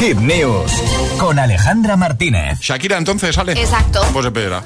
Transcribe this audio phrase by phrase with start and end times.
[0.00, 0.72] Hit News
[1.18, 2.58] con Alejandra Martínez.
[2.60, 3.52] Shakira entonces sale.
[3.52, 4.00] Exacto.
[4.14, 4.64] Pues de pedra.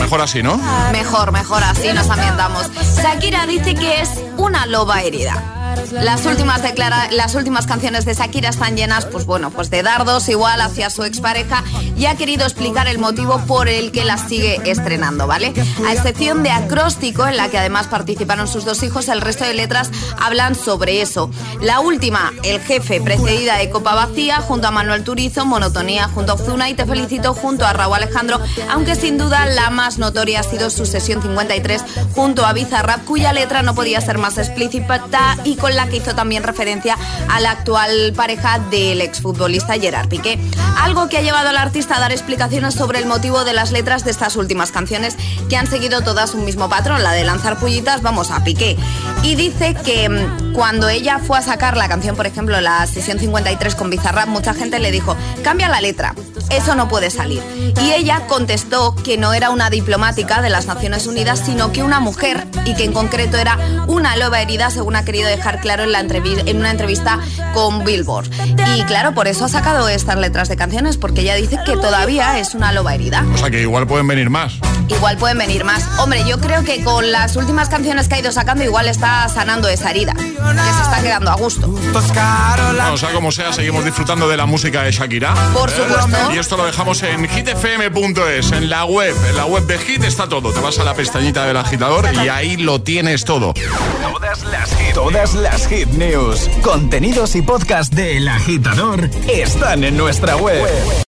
[0.00, 0.58] Mejor así, ¿no?
[0.90, 2.62] Mejor, mejor así nos ambientamos.
[2.96, 4.08] Shakira dice que es
[4.38, 5.55] una loba herida.
[5.92, 10.28] Las últimas, declara las últimas canciones de Shakira están llenas, pues bueno, pues de dardos
[10.28, 11.62] igual hacia su expareja
[11.96, 15.52] y ha querido explicar el motivo por el que las sigue estrenando, ¿vale?
[15.86, 19.54] A excepción de Acróstico, en la que además participaron sus dos hijos, el resto de
[19.54, 21.30] letras hablan sobre eso.
[21.60, 26.34] La última, El Jefe, precedida de Copa Vacía, junto a Manuel Turizo, Monotonía junto a
[26.36, 28.40] Ozuna y Te Felicito junto a Raúl Alejandro,
[28.70, 33.32] aunque sin duda la más notoria ha sido su sesión 53 junto a Bizarrap, cuya
[33.32, 36.96] letra no podía ser más explícita y con la que hizo también referencia
[37.28, 40.38] a la actual pareja del exfutbolista Gerard Piqué.
[40.78, 44.04] Algo que ha llevado al artista a dar explicaciones sobre el motivo de las letras
[44.04, 45.16] de estas últimas canciones
[45.48, 48.76] que han seguido todas un mismo patrón, la de lanzar pullitas, vamos a Piqué.
[49.22, 53.18] Y dice que mm, cuando ella fue a sacar la canción, por ejemplo, la sesión
[53.18, 56.14] 53 con Bizarrap, mucha gente le dijo, cambia la letra,
[56.48, 57.42] eso no puede salir.
[57.82, 62.00] Y ella contestó que no era una diplomática de las Naciones Unidas, sino que una
[62.00, 65.94] mujer y que en concreto era una loba herida, según ha querido dejar claro en,
[65.94, 67.20] en una entrevista
[67.52, 68.30] con Billboard.
[68.76, 72.38] Y claro, por eso ha sacado estas letras de canciones, porque ella dice que todavía
[72.38, 73.26] es una loba herida.
[73.34, 74.54] O sea que igual pueden venir más.
[74.88, 75.84] Igual pueden venir más.
[75.98, 79.68] Hombre, yo creo que con las últimas canciones que ha ido sacando, igual está sanando
[79.68, 81.68] esa herida, que se está quedando a gusto.
[81.68, 85.34] o sea, como sea, seguimos disfrutando de la música de Shakira.
[85.52, 86.32] Por supuesto.
[86.34, 89.14] Y esto lo dejamos en hitfm.es, en la web.
[89.28, 90.52] En la web de Hit está todo.
[90.52, 93.54] Te vas a la pestañita del agitador y ahí lo tienes todo.
[94.02, 100.36] Todas las hit, todas las hit news, contenidos y podcast del agitador están en nuestra
[100.36, 101.04] web